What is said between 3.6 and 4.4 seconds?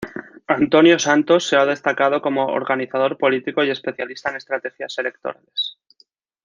y especialista en